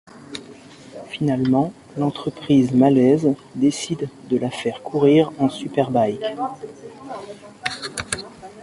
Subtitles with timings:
[1.11, 6.23] Finalement, l'entreprise malaise décide de la faire courir en Superbike.